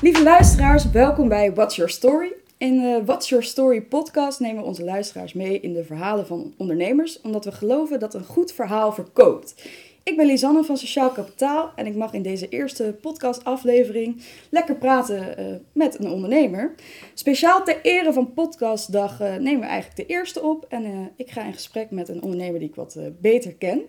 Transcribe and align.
Lieve 0.00 0.22
luisteraars, 0.22 0.90
welkom 0.90 1.28
bij 1.28 1.54
What's 1.54 1.76
Your 1.76 1.90
Story. 1.90 2.32
In 2.58 2.80
de 2.80 3.02
What's 3.04 3.28
Your 3.28 3.44
Story 3.44 3.82
podcast 3.82 4.40
nemen 4.40 4.62
we 4.62 4.68
onze 4.68 4.84
luisteraars 4.84 5.32
mee 5.32 5.60
in 5.60 5.72
de 5.72 5.84
verhalen 5.84 6.26
van 6.26 6.54
ondernemers, 6.58 7.20
omdat 7.20 7.44
we 7.44 7.52
geloven 7.52 8.00
dat 8.00 8.14
een 8.14 8.24
goed 8.24 8.52
verhaal 8.52 8.92
verkoopt. 8.92 9.68
Ik 10.06 10.16
ben 10.16 10.26
Lisanne 10.26 10.64
van 10.64 10.76
Sociaal 10.76 11.10
Kapitaal 11.10 11.72
en 11.74 11.86
ik 11.86 11.94
mag 11.94 12.12
in 12.12 12.22
deze 12.22 12.48
eerste 12.48 12.96
podcastaflevering 13.00 14.22
lekker 14.50 14.76
praten 14.76 15.40
uh, 15.40 15.56
met 15.72 15.98
een 15.98 16.10
ondernemer. 16.10 16.74
Speciaal 17.14 17.64
ter 17.64 17.78
ere 17.82 18.12
van 18.12 18.32
Podcastdag 18.32 19.20
uh, 19.20 19.36
nemen 19.36 19.60
we 19.60 19.66
eigenlijk 19.66 19.96
de 19.96 20.14
eerste 20.14 20.42
op 20.42 20.66
en 20.68 20.84
uh, 20.84 21.06
ik 21.16 21.30
ga 21.30 21.44
in 21.44 21.52
gesprek 21.52 21.90
met 21.90 22.08
een 22.08 22.22
ondernemer 22.22 22.58
die 22.58 22.68
ik 22.68 22.74
wat 22.74 22.98
beter 23.20 23.54
ken. 23.54 23.82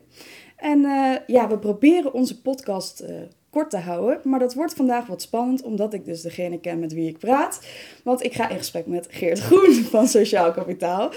En 0.55 0.81
ja, 1.27 1.47
we 1.47 1.59
proberen 1.59 2.13
onze 2.13 2.41
podcast 2.41 3.03
kort 3.49 3.69
te 3.69 3.77
houden. 3.77 4.19
Maar 4.23 4.39
dat 4.39 4.53
wordt 4.53 4.73
vandaag 4.73 5.07
wat 5.07 5.21
spannend, 5.21 5.61
omdat 5.61 5.93
ik 5.93 6.05
dus 6.05 6.21
degene 6.21 6.59
ken 6.59 6.79
met 6.79 6.93
wie 6.93 7.09
ik 7.09 7.17
praat. 7.17 7.67
Want 8.03 8.23
ik 8.23 8.33
ga 8.33 8.49
in 8.49 8.57
gesprek 8.57 8.85
met 8.85 9.07
Geert 9.09 9.39
Groen 9.39 9.73
van 9.73 10.07
Sociaal 10.07 10.51
Kapitaal. 10.51 11.09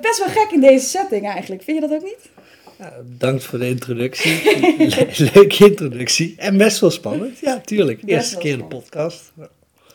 Best 0.00 0.18
wel 0.18 0.28
gek 0.28 0.50
in 0.52 0.60
deze 0.60 0.86
setting 0.86 1.26
eigenlijk. 1.26 1.62
Vind 1.62 1.80
je 1.80 1.88
dat 1.88 1.96
ook 1.98 2.04
niet? 2.04 2.30
Ja, 2.78 2.92
bedankt 3.04 3.44
voor 3.44 3.58
de 3.58 3.68
introductie. 3.68 4.42
leuke 5.34 5.68
introductie. 5.68 6.34
En 6.36 6.56
best 6.56 6.80
wel 6.80 6.90
spannend. 6.90 7.38
Ja, 7.38 7.60
tuurlijk. 7.60 8.02
Eerste 8.04 8.38
keer 8.38 8.56
de 8.56 8.64
podcast. 8.64 9.32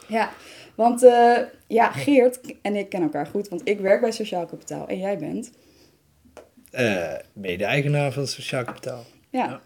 Ja, 0.07 0.31
want 0.75 1.03
uh, 1.03 1.37
ja, 1.67 1.91
Geert 1.91 2.39
en 2.61 2.75
ik 2.75 2.89
kennen 2.89 3.09
elkaar 3.11 3.27
goed, 3.27 3.49
want 3.49 3.61
ik 3.63 3.79
werk 3.79 4.01
bij 4.01 4.11
Sociaal 4.11 4.45
Kapitaal 4.45 4.87
en 4.87 4.99
jij 4.99 5.17
bent? 5.17 5.51
Uh, 6.71 7.13
mede-eigenaar 7.33 8.11
van 8.11 8.27
Sociaal 8.27 8.63
Kapitaal. 8.63 9.05
ja. 9.29 9.61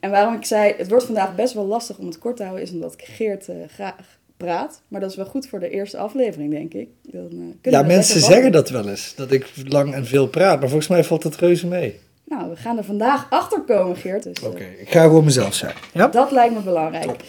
En 0.00 0.10
waarom 0.10 0.34
ik 0.34 0.44
zei, 0.44 0.74
het 0.76 0.88
wordt 0.88 1.04
vandaag 1.04 1.34
best 1.34 1.54
wel 1.54 1.66
lastig 1.66 1.98
om 1.98 2.06
het 2.06 2.18
kort 2.18 2.36
te 2.36 2.42
houden, 2.42 2.64
is 2.64 2.70
omdat 2.70 2.94
Geert 2.96 3.48
uh, 3.48 3.54
graag 3.68 3.94
praat. 4.36 4.82
Maar 4.88 5.00
dat 5.00 5.10
is 5.10 5.16
wel 5.16 5.26
goed 5.26 5.48
voor 5.48 5.60
de 5.60 5.70
eerste 5.70 5.98
aflevering, 5.98 6.50
denk 6.50 6.74
ik. 6.74 6.88
Dan, 7.02 7.58
ja, 7.62 7.82
mensen 7.82 8.20
zeggen 8.20 8.52
dat 8.52 8.70
wel 8.70 8.88
eens, 8.88 9.14
dat 9.14 9.32
ik 9.32 9.52
lang 9.68 9.94
en 9.94 10.06
veel 10.06 10.28
praat. 10.28 10.58
Maar 10.60 10.68
volgens 10.68 10.88
mij 10.88 11.04
valt 11.04 11.22
het 11.22 11.36
reuze 11.36 11.66
mee. 11.66 11.98
Nou, 12.28 12.50
we 12.50 12.56
gaan 12.56 12.78
er 12.78 12.84
vandaag 12.84 13.30
achter 13.30 13.60
komen, 13.60 13.96
Geert. 13.96 14.22
Dus, 14.22 14.38
Oké, 14.38 14.46
okay, 14.46 14.74
ik 14.74 14.90
ga 14.90 15.02
gewoon 15.02 15.24
mezelf 15.24 15.54
zijn. 15.54 15.74
Ja? 15.92 16.08
Dat 16.08 16.30
lijkt 16.30 16.54
me 16.54 16.60
belangrijk. 16.60 17.24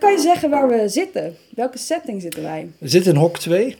kan 0.00 0.12
je 0.12 0.18
zeggen 0.18 0.50
waar 0.50 0.68
we 0.68 0.88
zitten? 0.88 1.36
Welke 1.54 1.78
setting 1.78 2.22
zitten 2.22 2.42
wij? 2.42 2.70
We 2.78 2.88
zitten 2.88 3.14
in 3.14 3.18
hok 3.18 3.38
2. 3.38 3.76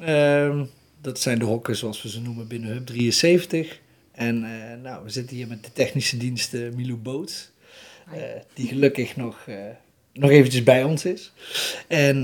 Ehm, 0.00 0.64
dat 1.00 1.20
zijn 1.20 1.38
de 1.38 1.44
hokken 1.44 1.76
zoals 1.76 2.02
we 2.02 2.08
ze 2.08 2.20
noemen 2.20 2.48
binnen 2.48 2.70
Hub 2.70 2.86
73. 2.86 3.80
En 4.12 4.44
eh, 4.44 4.80
nou, 4.82 5.04
we 5.04 5.10
zitten 5.10 5.36
hier 5.36 5.46
met 5.46 5.64
de 5.64 5.72
technische 5.72 6.16
dienst 6.16 6.54
uh, 6.54 6.72
Milou 6.72 6.98
Boots, 6.98 7.50
uh, 8.14 8.22
die 8.54 8.68
gelukkig 8.68 9.16
nog, 9.16 9.46
nog 10.12 10.30
eventjes 10.30 10.62
bij 10.62 10.84
ons 10.84 11.04
is. 11.04 11.32
En 11.88 12.20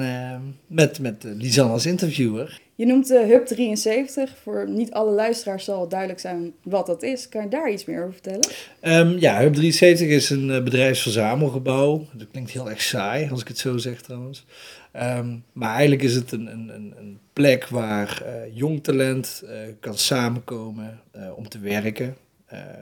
met, 0.67 0.99
met 0.99 1.25
Lisanne 1.25 1.73
als 1.73 1.87
interviewer. 1.87 2.61
Je 2.79 2.87
noemt 2.87 3.09
Hub 3.09 3.47
73. 3.47 4.37
Voor 4.43 4.69
niet 4.69 4.93
alle 4.93 5.11
luisteraars 5.11 5.65
zal 5.65 5.89
duidelijk 5.89 6.21
zijn 6.21 6.55
wat 6.63 6.87
dat 6.87 7.03
is. 7.03 7.29
Kan 7.29 7.43
je 7.43 7.49
daar 7.49 7.71
iets 7.71 7.85
meer 7.85 8.01
over 8.01 8.13
vertellen? 8.13 8.49
Um, 8.83 9.19
ja, 9.19 9.41
Hub 9.41 9.53
73 9.53 10.09
is 10.09 10.31
een 10.31 10.65
bedrijfsverzamelgebouw. 10.65 12.07
Dat 12.13 12.29
klinkt 12.31 12.51
heel 12.51 12.71
erg 12.71 12.83
saai 12.83 13.31
als 13.31 13.41
ik 13.41 13.49
het 13.49 13.59
zo 13.59 13.77
zeg 13.77 14.03
trouwens. 14.03 14.45
Um, 14.93 15.45
maar 15.53 15.71
eigenlijk 15.71 16.03
is 16.03 16.15
het 16.15 16.33
een, 16.33 16.47
een, 16.47 16.95
een 16.97 17.19
plek 17.33 17.69
waar 17.69 18.23
uh, 18.23 18.57
jong 18.57 18.83
talent 18.83 19.45
kan 19.81 19.97
samenkomen 19.97 21.01
om 21.37 21.49
te 21.49 21.59
werken, 21.59 22.17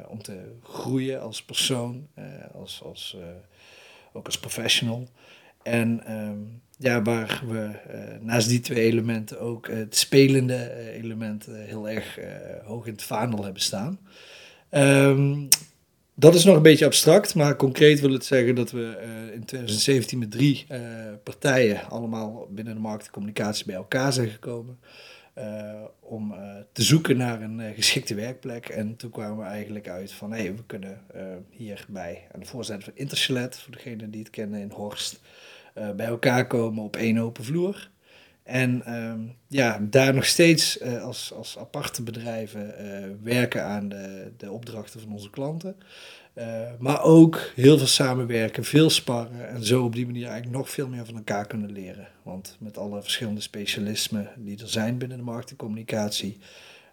om 0.08 0.22
te 0.22 0.36
groeien 0.62 1.20
als 1.20 1.42
persoon, 1.42 2.06
als, 2.52 2.80
als, 2.84 3.16
ook 4.12 4.26
als 4.26 4.38
professional. 4.38 5.08
En 5.62 6.12
um, 6.12 6.62
ja, 6.76 7.02
waar 7.02 7.42
we 7.46 7.70
naast 8.20 8.48
die 8.48 8.60
twee 8.60 8.84
elementen 8.84 9.40
ook 9.40 9.68
het 9.68 9.96
spelende 9.96 10.90
element 10.92 11.46
heel 11.50 11.88
erg 11.88 12.18
hoog 12.64 12.86
in 12.86 12.92
het 12.92 13.02
vaandel 13.02 13.44
hebben 13.44 13.62
staan. 13.62 13.98
Um, 14.70 15.48
dat 16.14 16.34
is 16.34 16.44
nog 16.44 16.56
een 16.56 16.62
beetje 16.62 16.84
abstract, 16.84 17.34
maar 17.34 17.56
concreet 17.56 18.00
wil 18.00 18.12
het 18.12 18.24
zeggen 18.24 18.54
dat 18.54 18.70
we 18.70 18.98
in 19.34 19.44
2017 19.44 20.18
met 20.18 20.30
drie 20.30 20.66
partijen 21.22 21.88
allemaal 21.88 22.48
binnen 22.50 22.74
de 22.74 22.80
markt 22.80 23.06
en 23.06 23.12
communicatie 23.12 23.66
bij 23.66 23.74
elkaar 23.74 24.12
zijn 24.12 24.28
gekomen. 24.28 24.78
Om 26.00 26.34
te 26.72 26.82
zoeken 26.82 27.16
naar 27.16 27.42
een 27.42 27.74
geschikte 27.74 28.14
werkplek. 28.14 28.68
En 28.68 28.96
toen 28.96 29.10
kwamen 29.10 29.38
we 29.38 29.44
eigenlijk 29.44 29.88
uit 29.88 30.12
van 30.12 30.32
hé, 30.32 30.38
hey, 30.38 30.54
we 30.54 30.64
kunnen 30.66 31.00
hierbij 31.50 32.26
aan 32.34 32.40
de 32.40 32.46
voorzijde 32.46 32.84
van 32.84 32.92
Interchalet, 32.96 33.58
voor 33.58 33.72
degenen 33.72 34.10
die 34.10 34.20
het 34.20 34.30
kennen 34.30 34.60
in 34.60 34.70
Horst, 34.70 35.20
bij 35.96 36.06
elkaar 36.06 36.46
komen 36.46 36.84
op 36.84 36.96
één 36.96 37.18
open 37.18 37.44
vloer. 37.44 37.90
En 38.46 38.94
um, 38.94 39.36
ja, 39.46 39.78
daar 39.90 40.14
nog 40.14 40.24
steeds 40.24 40.80
uh, 40.80 41.02
als, 41.02 41.32
als 41.32 41.58
aparte 41.58 42.02
bedrijven 42.02 42.74
uh, 42.80 43.06
werken 43.22 43.64
aan 43.64 43.88
de, 43.88 44.32
de 44.36 44.50
opdrachten 44.50 45.00
van 45.00 45.12
onze 45.12 45.30
klanten. 45.30 45.76
Maar 46.78 47.02
ook 47.02 47.52
heel 47.54 47.78
veel 47.78 47.86
samenwerken, 47.86 48.64
veel 48.64 48.90
sparren 48.90 49.48
en 49.48 49.64
zo 49.64 49.84
op 49.84 49.94
die 49.94 50.06
manier 50.06 50.26
eigenlijk 50.26 50.56
nog 50.56 50.70
veel 50.70 50.88
meer 50.88 51.04
van 51.04 51.16
elkaar 51.16 51.46
kunnen 51.46 51.72
leren. 51.72 52.08
Want 52.22 52.56
met 52.60 52.78
alle 52.78 53.02
verschillende 53.02 53.40
specialismen 53.40 54.30
die 54.36 54.60
er 54.60 54.68
zijn 54.68 54.98
binnen 54.98 55.18
de 55.18 55.24
markt 55.24 55.50
en 55.50 55.56
communicatie, 55.56 56.38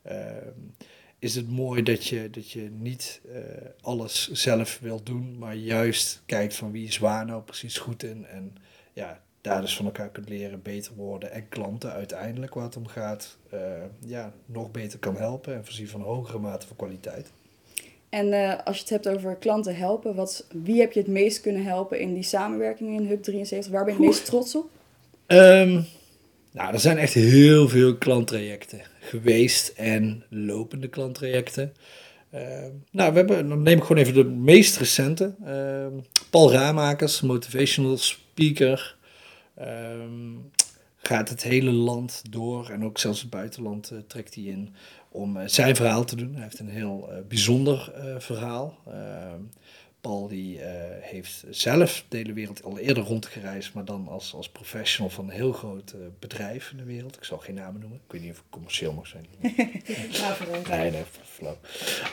ehm, 0.03 0.49
is 1.19 1.35
het 1.35 1.49
mooi 1.49 1.83
dat 1.83 2.05
je, 2.05 2.29
dat 2.29 2.51
je 2.51 2.69
niet 2.71 3.21
alles 3.81 4.31
zelf 4.31 4.79
wilt 4.81 5.05
doen, 5.05 5.37
maar 5.37 5.55
juist 5.55 6.21
kijkt 6.25 6.55
van 6.55 6.71
wie 6.71 6.87
is 6.87 6.97
waar 6.97 7.25
nou 7.25 7.41
precies 7.41 7.77
goed 7.77 8.03
in. 8.03 8.25
En 8.25 8.55
ja, 8.93 9.21
daar 9.41 9.61
dus 9.61 9.75
van 9.75 9.85
elkaar 9.85 10.09
kunt 10.09 10.29
leren, 10.29 10.61
beter 10.61 10.93
worden 10.95 11.31
en 11.31 11.49
klanten 11.49 11.91
uiteindelijk, 11.91 12.53
waar 12.53 12.63
het 12.63 12.77
om 12.77 12.87
gaat, 12.87 13.37
uh, 13.53 13.59
ja, 14.05 14.33
nog 14.45 14.71
beter 14.71 14.99
kan 14.99 15.15
helpen 15.15 15.53
en 15.53 15.65
voorzien 15.65 15.87
van 15.87 16.01
hogere 16.01 16.39
mate 16.39 16.67
van 16.67 16.75
kwaliteit. 16.75 17.31
En 18.09 18.27
uh, 18.27 18.53
als 18.65 18.75
je 18.75 18.81
het 18.81 18.89
hebt 18.89 19.07
over 19.07 19.35
klanten 19.35 19.75
helpen, 19.75 20.15
wat, 20.15 20.47
wie 20.63 20.79
heb 20.79 20.91
je 20.91 20.99
het 20.99 21.09
meest 21.09 21.41
kunnen 21.41 21.63
helpen 21.63 21.99
in 21.99 22.13
die 22.13 22.23
samenwerking 22.23 22.99
in 22.99 23.07
Hub 23.07 23.23
73? 23.23 23.71
Waar 23.71 23.85
ben 23.85 23.93
je 23.93 23.99
het 23.99 24.09
meest 24.09 24.25
trots 24.25 24.55
op? 24.55 24.69
Um, 25.27 25.85
nou, 26.51 26.73
er 26.73 26.79
zijn 26.79 26.97
echt 26.97 27.13
heel 27.13 27.69
veel 27.69 27.97
klanttrajecten 27.97 28.81
geweest 28.99 29.67
en 29.67 30.23
lopende 30.29 30.87
klanttrajecten. 30.87 31.73
Uh, 32.33 32.41
nou, 32.91 33.11
we 33.11 33.17
hebben, 33.17 33.49
dan 33.49 33.61
neem 33.61 33.77
ik 33.77 33.83
gewoon 33.83 34.01
even 34.01 34.13
de 34.13 34.23
meest 34.23 34.77
recente. 34.77 35.35
Uh, 35.45 36.01
Paul 36.29 36.51
Raamakers, 36.51 37.21
motivational 37.21 37.97
speaker. 38.33 38.95
Um, 39.61 40.51
gaat 40.97 41.29
het 41.29 41.43
hele 41.43 41.71
land 41.71 42.23
door 42.29 42.69
en 42.69 42.83
ook 42.83 42.99
zelfs 42.99 43.21
het 43.21 43.29
buitenland 43.29 43.91
uh, 43.91 43.99
trekt 44.07 44.35
hij 44.35 44.43
in 44.43 44.75
om 45.09 45.37
uh, 45.37 45.43
zijn 45.45 45.75
verhaal 45.75 46.03
te 46.03 46.15
doen. 46.15 46.33
Hij 46.33 46.43
heeft 46.43 46.59
een 46.59 46.69
heel 46.69 47.09
uh, 47.09 47.17
bijzonder 47.27 47.93
verhaal. 48.17 48.77
Ehm, 48.87 49.41
Paul 50.01 50.27
die, 50.27 50.59
heeft 50.99 51.45
zelf 51.49 52.05
de 52.07 52.17
hele 52.17 52.33
wereld 52.33 52.63
al 52.63 52.77
eerder 52.77 53.03
rondgereisd, 53.03 53.73
maar 53.73 53.85
dan 53.85 54.07
als, 54.07 54.33
als 54.33 54.49
professional 54.49 55.09
van 55.09 55.25
een 55.25 55.35
heel 55.35 55.51
groot 55.51 55.95
bedrijf 56.19 56.71
in 56.71 56.77
de 56.77 56.83
wereld. 56.83 57.15
Ik 57.15 57.23
zal 57.23 57.37
geen 57.37 57.55
namen 57.55 57.79
noemen, 57.81 57.99
ik 58.05 58.11
weet 58.11 58.21
niet 58.21 58.31
of 58.31 58.37
het 58.37 58.45
commercieel 58.49 58.93
mag 58.93 59.07
zijn. 59.07 59.25
nee, 60.69 60.91
nee, 60.91 61.03
flauw. 61.23 61.57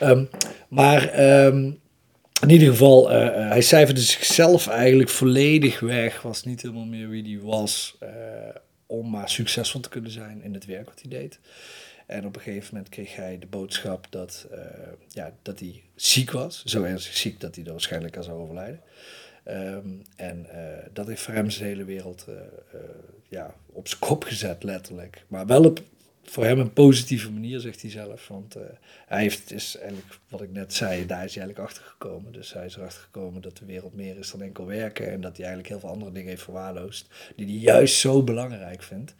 Um, 0.01 0.29
maar 0.67 1.19
um, 1.45 1.79
in 2.41 2.49
ieder 2.49 2.67
geval, 2.67 3.11
uh, 3.11 3.49
hij 3.49 3.61
cijferde 3.61 4.01
zichzelf 4.01 4.67
eigenlijk 4.67 5.09
volledig 5.09 5.79
weg. 5.79 6.21
Was 6.21 6.43
niet 6.43 6.61
helemaal 6.61 6.85
meer 6.85 7.09
wie 7.09 7.23
hij 7.23 7.45
was. 7.45 7.97
Uh, 8.03 8.09
om 8.85 9.09
maar 9.09 9.29
succesvol 9.29 9.79
te 9.79 9.89
kunnen 9.89 10.11
zijn 10.11 10.43
in 10.43 10.53
het 10.53 10.65
werk 10.65 10.85
wat 10.85 11.01
hij 11.01 11.09
deed. 11.09 11.39
En 12.07 12.25
op 12.25 12.35
een 12.35 12.41
gegeven 12.41 12.69
moment 12.71 12.89
kreeg 12.91 13.15
hij 13.15 13.39
de 13.39 13.47
boodschap 13.47 14.07
dat, 14.09 14.47
ja, 15.07 15.33
dat 15.41 15.59
hij 15.59 15.81
ziek 15.95 16.31
was. 16.31 16.63
Zo 16.65 16.83
ernstig 16.83 17.17
ziek 17.17 17.39
dat 17.39 17.55
hij 17.55 17.63
er 17.65 17.71
waarschijnlijk 17.71 18.17
aan 18.17 18.23
zou 18.23 18.41
overlijden. 18.41 18.81
Um, 19.47 20.01
en 20.15 20.47
dat 20.93 21.07
heeft 21.07 21.21
voor 21.21 21.33
hem 21.33 21.47
hele 21.49 21.83
wereld 21.83 22.25
ja, 23.29 23.53
op 23.65 23.87
zijn 23.87 23.99
kop 23.99 24.23
gezet, 24.23 24.63
letterlijk. 24.63 25.25
Maar 25.27 25.45
wel 25.45 25.63
op 25.63 25.81
voor 26.23 26.45
hem 26.45 26.59
een 26.59 26.73
positieve 26.73 27.31
manier, 27.31 27.59
zegt 27.59 27.81
hij 27.81 27.91
zelf. 27.91 28.27
Want 28.27 28.57
uh, 28.57 28.63
hij 29.07 29.21
heeft, 29.21 29.51
is 29.51 29.77
eigenlijk, 29.77 30.19
wat 30.29 30.41
ik 30.41 30.51
net 30.51 30.73
zei, 30.73 31.05
daar 31.05 31.23
is 31.23 31.35
hij 31.35 31.43
eigenlijk 31.43 31.59
achter 31.59 31.83
gekomen. 31.83 32.31
Dus 32.31 32.53
hij 32.53 32.65
is 32.65 32.75
erachter 32.75 33.01
gekomen 33.01 33.41
dat 33.41 33.57
de 33.57 33.65
wereld 33.65 33.95
meer 33.95 34.17
is 34.17 34.31
dan 34.31 34.41
enkel 34.41 34.65
werken. 34.65 35.11
En 35.11 35.21
dat 35.21 35.37
hij 35.37 35.45
eigenlijk 35.45 35.67
heel 35.67 35.79
veel 35.79 35.89
andere 35.89 36.11
dingen 36.11 36.29
heeft 36.29 36.43
verwaarloosd, 36.43 37.07
die 37.35 37.45
hij 37.45 37.55
juist 37.55 37.95
zo 37.95 38.23
belangrijk 38.23 38.83
vindt. 38.83 39.15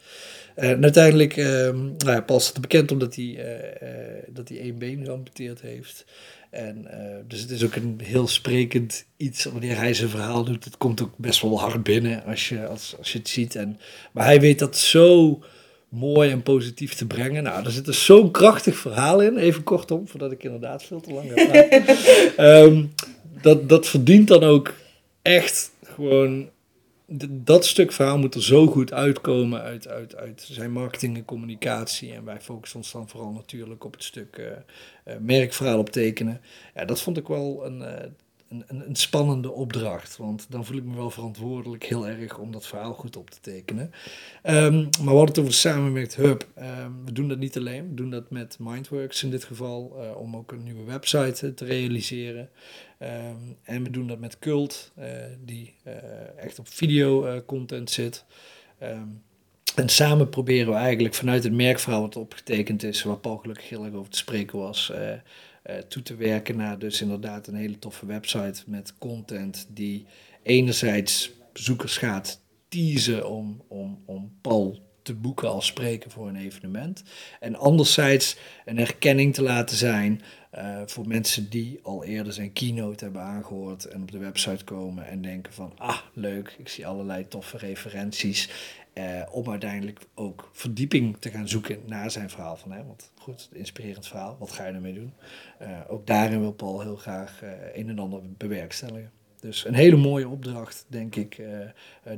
Uh, 0.57 0.69
en 0.69 0.83
uiteindelijk, 0.83 1.35
uh, 1.35 1.45
nou 1.45 1.95
ja, 1.97 2.21
pas 2.21 2.47
het 2.47 2.61
bekend 2.61 2.91
omdat 2.91 3.15
hij, 3.15 3.25
uh, 3.25 4.23
dat 4.27 4.49
hij 4.49 4.59
één 4.59 4.77
been 4.77 5.05
geamputeerd 5.05 5.61
heeft. 5.61 6.05
En 6.49 6.87
dus 7.27 7.41
het 7.41 7.49
is 7.49 7.63
ook 7.63 7.75
een 7.75 7.99
heel 8.03 8.27
sprekend 8.27 9.05
iets 9.17 9.43
wanneer 9.43 9.75
hij 9.75 9.93
zijn 9.93 10.09
verhaal 10.09 10.43
doet. 10.43 10.63
Het 10.63 10.77
komt 10.77 11.01
ook 11.01 11.17
best 11.17 11.41
wel 11.41 11.59
hard 11.59 11.83
binnen 11.83 12.23
als 12.23 12.49
je, 12.49 12.67
als, 12.67 12.95
als 12.97 13.11
je 13.11 13.17
het 13.17 13.29
ziet. 13.29 13.55
En, 13.55 13.79
maar 14.11 14.25
hij 14.25 14.39
weet 14.39 14.59
dat 14.59 14.77
zo 14.77 15.39
mooi 15.91 16.29
en 16.29 16.43
positief 16.43 16.93
te 16.93 17.07
brengen. 17.07 17.43
Nou, 17.43 17.65
er 17.65 17.71
zit 17.71 17.85
dus 17.85 18.05
zo'n 18.05 18.31
krachtig 18.31 18.77
verhaal 18.77 19.21
in, 19.21 19.37
even 19.37 19.63
kortom, 19.63 20.07
voordat 20.07 20.31
ik 20.31 20.43
inderdaad 20.43 20.83
veel 20.83 21.01
te 21.01 21.13
lang 21.13 21.33
praten. 21.33 21.85
Ehm, 22.47 22.85
dat, 23.41 23.69
dat 23.69 23.87
verdient 23.87 24.27
dan 24.27 24.43
ook 24.43 24.73
echt 25.21 25.71
gewoon 25.83 26.49
dat 27.29 27.65
stuk 27.65 27.91
verhaal 27.91 28.17
moet 28.17 28.35
er 28.35 28.43
zo 28.43 28.67
goed 28.67 28.93
uitkomen 28.93 29.61
uit, 29.61 29.87
uit, 29.87 30.15
uit 30.15 30.47
zijn 30.51 30.71
marketing 30.71 31.17
en 31.17 31.25
communicatie. 31.25 32.13
En 32.13 32.25
wij 32.25 32.41
focussen 32.41 32.79
ons 32.79 32.91
dan 32.91 33.09
vooral 33.09 33.31
natuurlijk 33.31 33.85
op 33.85 33.93
het 33.93 34.03
stuk 34.03 34.37
uh, 34.37 34.45
uh, 34.45 35.13
merkverhaal 35.19 35.79
optekenen. 35.79 36.41
Ja, 36.75 36.85
dat 36.85 37.01
vond 37.01 37.17
ik 37.17 37.27
wel 37.27 37.65
een, 37.65 37.79
uh, 37.79 37.87
een, 38.67 38.95
spannende 38.95 39.51
opdracht. 39.51 40.17
Want 40.17 40.45
dan 40.49 40.65
voel 40.65 40.77
ik 40.77 40.83
me 40.83 40.95
wel 40.95 41.09
verantwoordelijk 41.09 41.83
heel 41.83 42.07
erg 42.07 42.37
om 42.37 42.51
dat 42.51 42.67
verhaal 42.67 42.93
goed 42.93 43.15
op 43.17 43.29
te 43.29 43.39
tekenen. 43.41 43.91
Um, 44.43 44.89
maar 45.03 45.13
hadden 45.13 45.25
het 45.25 45.39
over 45.39 45.53
samen 45.53 45.91
met 45.91 46.15
Hub. 46.15 46.47
Um, 46.57 47.05
we 47.05 47.11
doen 47.11 47.27
dat 47.27 47.37
niet 47.37 47.57
alleen. 47.57 47.89
We 47.89 47.93
doen 47.93 48.09
dat 48.09 48.29
met 48.29 48.57
Mindworks 48.59 49.23
in 49.23 49.29
dit 49.29 49.43
geval. 49.43 49.79
om 50.17 50.35
ook 50.35 50.51
een 50.51 50.63
nieuwe 50.63 50.83
website 50.83 51.53
te 51.53 51.65
realiseren. 51.65 52.49
Um, 52.99 53.57
en 53.63 53.83
we 53.83 53.89
doen 53.89 54.07
dat 54.07 54.19
met 54.19 54.39
Cult, 54.39 54.91
uh, 54.99 55.05
die 55.45 55.73
echt 56.37 56.59
op 56.59 56.67
video 56.67 57.41
content 57.45 57.91
zit. 57.91 58.25
En 59.75 59.89
samen 59.89 60.29
proberen 60.29 60.73
we 60.73 60.79
eigenlijk 60.79 61.13
vanuit 61.15 61.43
het 61.43 61.53
merkverhaal 61.53 62.01
wat 62.01 62.15
opgetekend 62.15 62.83
is, 62.83 63.03
waar 63.03 63.17
Paul 63.17 63.37
gelukkig 63.37 63.69
heel 63.69 63.85
erg 63.85 63.93
over 63.93 64.11
te 64.11 64.17
spreken 64.17 64.59
was, 64.59 64.91
toe 65.87 66.01
te 66.03 66.15
werken 66.15 66.57
naar 66.57 66.79
dus 66.79 67.01
inderdaad 67.01 67.47
een 67.47 67.55
hele 67.55 67.79
toffe 67.79 68.05
website 68.05 68.63
met 68.65 68.93
content 68.97 69.67
die 69.69 70.05
enerzijds 70.43 71.31
bezoekers 71.53 71.97
gaat 71.97 72.41
teasen 72.67 73.29
om, 73.29 73.61
om, 73.67 74.03
om 74.05 74.37
Paul 74.41 74.89
te 75.01 75.13
boeken 75.13 75.49
als 75.49 75.65
spreker 75.65 76.11
voor 76.11 76.27
een 76.27 76.35
evenement. 76.35 77.03
En 77.39 77.55
anderzijds 77.55 78.37
een 78.65 78.79
erkenning 78.79 79.33
te 79.33 79.41
laten 79.41 79.77
zijn 79.77 80.21
uh, 80.55 80.81
voor 80.85 81.07
mensen 81.07 81.49
die 81.49 81.79
al 81.83 82.03
eerder 82.03 82.33
zijn 82.33 82.53
keynote 82.53 83.03
hebben 83.03 83.21
aangehoord 83.21 83.85
en 83.85 84.01
op 84.01 84.11
de 84.11 84.17
website 84.17 84.63
komen 84.63 85.07
en 85.07 85.21
denken 85.21 85.53
van, 85.53 85.73
ah, 85.77 85.99
leuk, 86.13 86.55
ik 86.57 86.69
zie 86.69 86.87
allerlei 86.87 87.27
toffe 87.27 87.57
referenties. 87.57 88.49
Uh, 88.93 89.21
om 89.31 89.49
uiteindelijk 89.49 89.99
ook 90.13 90.49
verdieping 90.53 91.17
te 91.19 91.29
gaan 91.29 91.47
zoeken 91.47 91.79
naar 91.85 92.11
zijn 92.11 92.29
verhaal. 92.29 92.57
Van, 92.57 92.71
hè, 92.71 92.85
want 92.85 93.11
goed, 93.15 93.49
inspirerend 93.53 94.07
verhaal, 94.07 94.37
wat 94.39 94.51
ga 94.51 94.65
je 94.65 94.73
ermee 94.73 94.93
doen? 94.93 95.13
Uh, 95.61 95.79
ook 95.87 96.07
daarin 96.07 96.39
wil 96.39 96.53
Paul 96.53 96.81
heel 96.81 96.95
graag 96.95 97.41
een 97.73 97.89
en 97.89 97.99
ander 97.99 98.21
bewerkstelligen. 98.37 99.11
Dus 99.41 99.65
een 99.65 99.73
hele 99.73 99.95
mooie 99.95 100.27
opdracht, 100.27 100.85
denk 100.87 101.15
ik, 101.15 101.37
uh, 101.37 101.47
uh, 101.47 101.65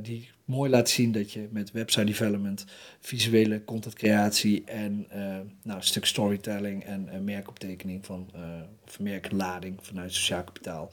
die 0.02 0.30
mooi 0.44 0.70
laat 0.70 0.88
zien 0.88 1.12
dat 1.12 1.32
je 1.32 1.48
met 1.50 1.72
website 1.72 2.04
development, 2.04 2.64
visuele 3.00 3.64
contentcreatie 3.64 4.64
en 4.64 5.06
uh, 5.08 5.16
nou, 5.62 5.78
een 5.78 5.82
stuk 5.82 6.04
storytelling 6.04 6.84
en 6.84 7.24
merkoptekening 7.24 8.06
van, 8.06 8.30
of 8.86 9.00
merklading 9.00 9.78
vanuit 9.80 10.12
sociaal 10.14 10.44
kapitaal, 10.44 10.90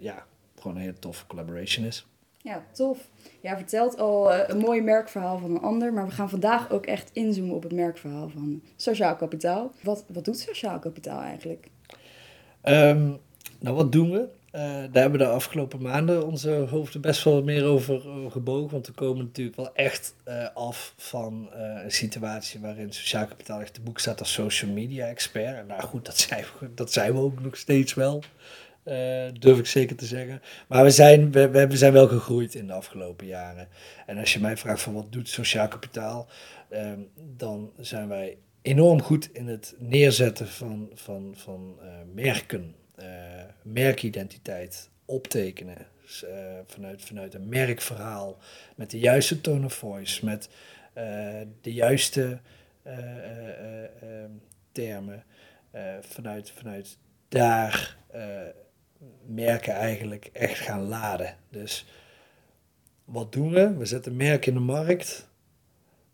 ja, 0.00 0.26
gewoon 0.58 0.76
een 0.76 0.82
hele 0.82 0.98
toffe 0.98 1.26
collaboration 1.26 1.84
is. 1.84 2.06
Ja, 2.42 2.64
tof. 2.72 3.08
Ja, 3.40 3.56
vertelt 3.56 3.98
al 3.98 4.34
een 4.34 4.58
mooi 4.58 4.80
merkverhaal 4.80 5.38
van 5.38 5.50
een 5.50 5.60
ander, 5.60 5.92
maar 5.92 6.06
we 6.06 6.12
gaan 6.12 6.30
vandaag 6.30 6.70
ook 6.70 6.86
echt 6.86 7.10
inzoomen 7.12 7.54
op 7.54 7.62
het 7.62 7.72
merkverhaal 7.72 8.28
van 8.28 8.62
sociaal 8.76 9.16
kapitaal. 9.16 9.72
Wat, 9.82 10.04
wat 10.12 10.24
doet 10.24 10.38
sociaal 10.38 10.78
kapitaal 10.78 11.20
eigenlijk? 11.20 11.68
Um, 12.62 13.18
nou, 13.60 13.76
wat 13.76 13.92
doen 13.92 14.10
we? 14.10 14.28
Uh, 14.58 14.64
daar 14.64 15.02
hebben 15.02 15.20
we 15.20 15.26
de 15.26 15.32
afgelopen 15.32 15.82
maanden 15.82 16.26
onze 16.26 16.50
hoofden 16.50 17.00
best 17.00 17.24
wel 17.24 17.42
meer 17.42 17.64
over, 17.64 18.02
gebogen. 18.30 18.70
Want 18.70 18.86
we 18.86 18.92
komen 18.92 19.24
natuurlijk 19.24 19.56
wel 19.56 19.74
echt 19.74 20.14
uh, 20.28 20.46
af 20.54 20.94
van 20.96 21.48
een 21.52 21.92
situatie 21.92 22.60
waarin 22.60 22.92
sociaal 22.92 23.26
kapitaal 23.26 23.60
echt 23.60 23.74
de 23.74 23.80
boek 23.80 23.98
staat 23.98 24.20
als 24.20 24.32
social 24.32 24.70
media 24.70 25.06
expert. 25.06 25.56
En 25.56 25.66
nou 25.66 25.82
goed, 25.82 26.04
dat 26.04 26.18
zijn 26.18 26.44
we, 26.60 26.74
dat 26.74 26.92
zijn 26.92 27.12
we 27.12 27.18
ook 27.18 27.40
nog 27.40 27.56
steeds 27.56 27.94
wel. 27.94 28.22
durf 29.38 29.58
ik 29.58 29.66
zeker 29.66 29.96
te 29.96 30.06
zeggen. 30.06 30.42
Maar 30.68 30.82
we 30.84 30.90
zijn, 30.90 31.32
we, 31.32 31.48
we 31.50 31.76
zijn 31.76 31.92
wel 31.92 32.08
gegroeid 32.08 32.54
in 32.54 32.66
de 32.66 32.72
afgelopen 32.72 33.26
jaren. 33.26 33.68
En 34.06 34.18
als 34.18 34.32
je 34.32 34.40
mij 34.40 34.56
vraagt 34.56 34.82
van 34.82 34.94
wat 34.94 35.12
doet 35.12 35.28
sociaal 35.28 35.68
kapitaal, 35.68 36.28
ehm, 36.68 37.00
dan 37.36 37.72
zijn 37.76 38.08
wij 38.08 38.36
enorm 38.62 39.02
goed 39.02 39.28
in 39.32 39.48
het 39.48 39.74
neerzetten 39.78 40.48
van, 40.48 40.90
van, 40.94 41.32
van 41.36 41.78
merken 42.14 42.74
merkidentiteit 43.62 44.90
optekenen. 45.04 45.86
Dus, 46.02 46.24
vanuit, 46.66 47.02
vanuit 47.02 47.34
een 47.34 47.48
merkverhaal, 47.48 48.38
met 48.76 48.90
de 48.90 48.98
juiste 48.98 49.40
tone 49.40 49.64
of 49.64 49.74
voice, 49.74 50.24
met 50.24 50.48
uh, 50.94 51.40
de 51.60 51.72
juiste 51.72 52.38
termen. 54.72 55.24
vanuit, 56.00 56.50
vanuit 56.50 56.98
daar 57.28 57.96
merken 59.26 59.72
eigenlijk 59.72 60.30
echt 60.32 60.58
gaan 60.58 60.82
laden. 60.82 61.36
Dus 61.50 61.86
wat 63.04 63.32
doen 63.32 63.50
we? 63.50 63.76
We 63.76 63.84
zetten 63.84 64.16
merken 64.16 64.52
in 64.52 64.58
de 64.58 64.64
markt. 64.64 65.27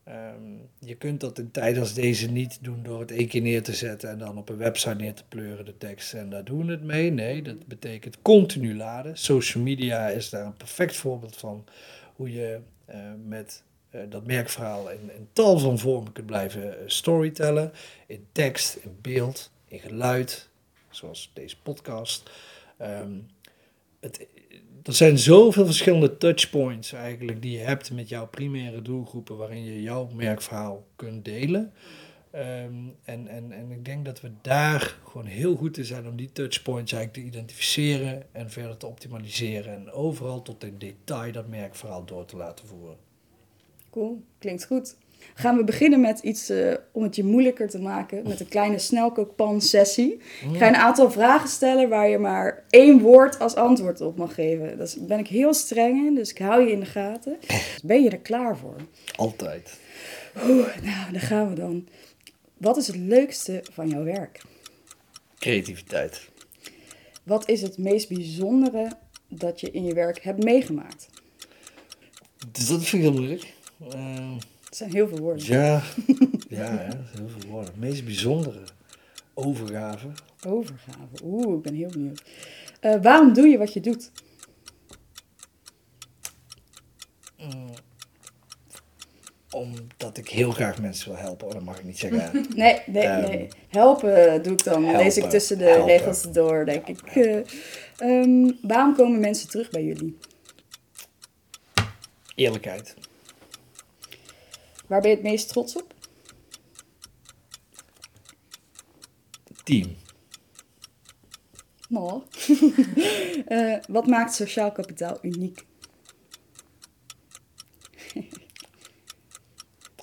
Um, 0.09 0.69
je 0.79 0.95
kunt 0.95 1.21
dat 1.21 1.39
in 1.39 1.51
tijden 1.51 1.81
als 1.81 1.95
deze 1.95 2.31
niet 2.31 2.59
doen 2.61 2.83
door 2.83 3.01
het 3.01 3.11
één 3.11 3.29
keer 3.29 3.41
neer 3.41 3.63
te 3.63 3.75
zetten 3.75 4.11
en 4.11 4.19
dan 4.19 4.39
op 4.39 4.49
een 4.49 4.57
website 4.57 4.95
neer 4.95 5.15
te 5.15 5.25
pleuren, 5.29 5.65
de 5.65 5.79
tekst, 5.79 6.15
en 6.15 6.31
daar 6.31 6.45
doen 6.45 6.67
we 6.67 6.73
het 6.73 6.83
mee. 6.83 7.11
Nee, 7.11 7.43
dat 7.43 7.67
betekent 7.67 8.23
continu 8.23 8.77
laden. 8.77 9.19
Social 9.19 9.63
media 9.63 10.09
is 10.09 10.31
daar 10.31 10.47
een 10.47 10.57
perfect 10.57 10.97
voorbeeld 10.97 11.37
van 11.37 11.65
hoe 12.17 12.33
je 12.33 12.61
uh, 12.91 12.97
met 13.27 13.63
uh, 13.91 14.01
dat 14.09 14.27
merkverhaal 14.27 14.91
in, 14.91 15.11
in, 15.17 15.29
tal 15.33 15.59
van 15.59 15.79
vormen 15.79 16.13
kunt 16.13 16.27
blijven 16.27 16.67
uh, 16.67 16.75
storytellen. 16.87 17.73
In 18.07 18.27
tekst, 18.33 18.77
in 18.77 18.99
beeld, 19.01 19.51
in 19.69 19.79
geluid, 19.79 20.49
zoals 20.91 21.31
deze 21.35 21.57
podcast. 21.61 22.31
Um, 22.83 23.27
het, 24.01 24.27
er 24.85 24.95
zijn 24.95 25.19
zoveel 25.19 25.65
verschillende 25.65 26.17
touchpoints 26.17 26.93
eigenlijk 26.93 27.43
die 27.43 27.59
je 27.59 27.65
hebt 27.65 27.93
met 27.93 28.09
jouw 28.09 28.27
primaire 28.27 28.83
doelgroepen 28.83 29.37
waarin 29.37 29.65
je 29.65 29.83
jouw 29.83 30.09
merkverhaal 30.15 30.87
kunt 30.97 31.25
delen. 31.25 31.73
Um, 32.35 32.97
en, 33.05 33.29
en, 33.29 33.53
en 33.53 33.71
ik 33.71 33.85
denk 33.85 34.05
dat 34.05 34.21
we 34.21 34.31
daar 34.43 34.99
gewoon 35.05 35.27
heel 35.27 35.57
goed 35.57 35.77
in 35.77 35.85
zijn 35.85 36.09
om 36.09 36.17
die 36.17 36.33
touchpoints 36.33 36.93
eigenlijk 36.93 37.27
te 37.27 37.37
identificeren 37.37 38.35
en 38.35 38.51
verder 38.51 38.77
te 38.77 38.87
optimaliseren. 38.87 39.75
En 39.75 39.93
overal 39.93 40.43
tot 40.43 40.65
in 40.65 40.79
detail 40.79 41.33
dat 41.33 41.49
merkverhaal 41.49 42.05
door 42.05 42.25
te 42.25 42.37
laten 42.37 42.67
voeren. 42.67 42.97
Cool, 43.91 44.23
klinkt 44.39 44.67
goed 44.67 44.97
gaan 45.35 45.57
we 45.57 45.65
beginnen 45.65 46.01
met 46.01 46.19
iets 46.19 46.51
uh, 46.51 46.75
om 46.93 47.03
het 47.03 47.17
je 47.17 47.25
moeilijker 47.25 47.69
te 47.69 47.79
maken. 47.79 48.29
Met 48.29 48.41
een 48.41 48.49
kleine 48.49 48.79
snelkookpan-sessie. 48.79 50.13
Ik 50.53 50.57
ga 50.57 50.69
een 50.69 50.77
aantal 50.77 51.11
vragen 51.11 51.49
stellen 51.49 51.89
waar 51.89 52.09
je 52.09 52.19
maar 52.19 52.65
één 52.71 53.01
woord 53.01 53.39
als 53.39 53.55
antwoord 53.55 54.01
op 54.01 54.17
mag 54.17 54.35
geven. 54.35 54.79
Daar 54.79 54.89
ben 55.01 55.19
ik 55.19 55.27
heel 55.27 55.55
streng 55.55 56.07
in, 56.07 56.15
dus 56.15 56.31
ik 56.31 56.39
hou 56.39 56.63
je 56.63 56.73
in 56.73 56.81
de 56.81 56.87
gaten. 56.87 57.37
Dus 57.47 57.81
ben 57.85 58.03
je 58.03 58.11
er 58.11 58.19
klaar 58.19 58.57
voor? 58.57 58.77
Altijd. 59.17 59.79
Oeh, 60.37 60.77
nou, 60.83 61.13
daar 61.13 61.21
gaan 61.21 61.49
we 61.49 61.55
dan. 61.55 61.89
Wat 62.57 62.77
is 62.77 62.87
het 62.87 62.97
leukste 62.97 63.65
van 63.73 63.89
jouw 63.89 64.05
werk? 64.05 64.43
Creativiteit. 65.39 66.29
Wat 67.23 67.49
is 67.49 67.63
het 67.63 67.79
meest 67.79 68.09
bijzondere 68.09 68.93
dat 69.29 69.61
je 69.61 69.71
in 69.71 69.85
je 69.85 69.95
werk 69.95 70.23
hebt 70.23 70.45
meegemaakt? 70.45 71.09
Dus 72.53 72.67
dat 72.67 72.85
vind 72.85 73.03
ik 73.03 73.09
heel 73.09 73.19
moeilijk. 73.19 73.53
Uh... 73.95 74.37
Het 74.75 74.83
zijn 74.83 74.95
heel 74.95 75.09
veel 75.09 75.19
woorden. 75.19 75.47
Ja, 75.47 75.83
ja 76.49 76.67
hè, 76.67 76.97
heel 77.17 77.29
veel 77.29 77.51
woorden. 77.51 77.71
Het 77.71 77.81
meest 77.81 78.05
bijzondere. 78.05 78.61
Overgave. 79.35 80.09
Overgave. 80.47 81.25
Oeh, 81.25 81.57
ik 81.57 81.63
ben 81.63 81.75
heel 81.75 81.91
benieuwd. 81.91 82.23
Uh, 82.81 83.03
waarom 83.03 83.33
doe 83.33 83.49
je 83.49 83.59
wat 83.59 83.73
je 83.73 83.81
doet? 83.81 84.11
Mm, 87.39 87.71
omdat 89.51 90.17
ik 90.17 90.29
heel 90.29 90.51
graag 90.51 90.81
mensen 90.81 91.09
wil 91.09 91.19
helpen. 91.19 91.47
Oh, 91.47 91.53
dat 91.53 91.63
mag 91.63 91.79
ik 91.79 91.85
niet 91.85 91.99
zeggen. 91.99 92.47
nee, 92.57 92.81
nee, 92.87 93.07
um, 93.07 93.21
nee. 93.21 93.49
Helpen 93.69 94.43
doe 94.43 94.53
ik 94.53 94.65
dan. 94.65 94.85
Helpen, 94.85 95.03
Lees 95.03 95.17
ik 95.17 95.31
tussen 95.31 95.59
de 95.59 95.65
helpen. 95.65 95.87
regels 95.87 96.23
door, 96.33 96.65
denk 96.65 96.87
ik. 96.87 97.17
Uh, 97.17 97.45
um, 98.01 98.59
waarom 98.63 98.97
komen 98.97 99.21
mensen 99.21 99.49
terug 99.49 99.71
bij 99.71 99.85
jullie? 99.85 100.19
Eerlijkheid. 102.35 102.95
Waar 104.87 105.01
ben 105.01 105.11
je 105.11 105.17
het 105.17 105.25
meest 105.25 105.49
trots 105.49 105.77
op? 105.77 105.95
Team. 109.63 109.97
Nou. 111.89 112.23
uh, 113.49 113.77
wat 113.89 114.07
maakt 114.07 114.35
sociaal 114.35 114.73
kapitaal 114.73 115.19
uniek? 115.23 115.65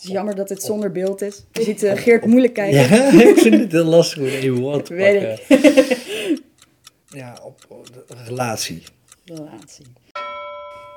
Het 0.01 0.09
is 0.09 0.15
jammer 0.15 0.35
dat 0.35 0.49
het 0.49 0.63
zonder 0.63 0.91
beeld 0.91 1.21
is. 1.21 1.43
Je 1.51 1.63
ziet 1.63 1.83
uh, 1.83 1.95
Geert 1.95 2.25
moeilijk 2.25 2.53
kijken. 2.53 2.79
Ja, 2.79 3.11
ik 3.29 3.37
vind 3.37 3.59
het 3.59 3.71
heel 3.71 3.83
lastig 3.83 4.43
om 4.43 4.59
woord 4.59 4.85
te 4.85 4.93
pakken. 4.93 5.59
ja, 7.21 7.39
op, 7.43 7.65
op 7.67 7.87
relatie. 8.25 8.83
Relatie. 9.25 9.85